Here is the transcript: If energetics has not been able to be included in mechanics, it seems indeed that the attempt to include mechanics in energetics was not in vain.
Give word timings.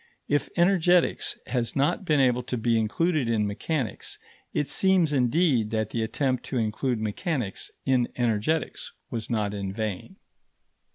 If 0.27 0.49
energetics 0.55 1.37
has 1.45 1.75
not 1.75 2.05
been 2.05 2.19
able 2.19 2.41
to 2.41 2.57
be 2.57 2.75
included 2.79 3.29
in 3.29 3.45
mechanics, 3.45 4.17
it 4.51 4.67
seems 4.67 5.13
indeed 5.13 5.69
that 5.69 5.91
the 5.91 6.01
attempt 6.01 6.43
to 6.45 6.57
include 6.57 6.99
mechanics 6.99 7.69
in 7.85 8.07
energetics 8.15 8.93
was 9.11 9.29
not 9.29 9.53
in 9.53 9.71
vain. 9.71 10.15